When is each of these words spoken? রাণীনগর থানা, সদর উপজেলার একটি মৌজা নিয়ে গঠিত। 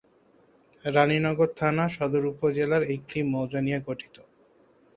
রাণীনগর 0.85 1.49
থানা, 1.55 1.85
সদর 1.89 2.23
উপজেলার 2.25 2.83
একটি 2.95 3.17
মৌজা 3.31 3.59
নিয়ে 3.61 3.79
গঠিত। 3.87 4.15